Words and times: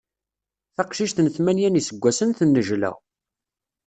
Taqcict 0.75 1.17
n 1.21 1.27
tmanya 1.35 1.69
n 1.69 1.79
yiseggasen 1.79 2.29
tennejla. 2.37 2.91